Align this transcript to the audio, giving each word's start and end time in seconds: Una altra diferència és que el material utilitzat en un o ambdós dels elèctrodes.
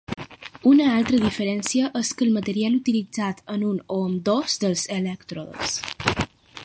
Una 0.69 0.85
altra 0.99 1.19
diferència 1.23 1.91
és 1.99 2.09
que 2.21 2.25
el 2.27 2.33
material 2.37 2.79
utilitzat 2.79 3.45
en 3.57 3.67
un 3.73 3.77
o 3.97 4.01
ambdós 4.09 4.57
dels 4.65 4.87
elèctrodes. 4.97 5.79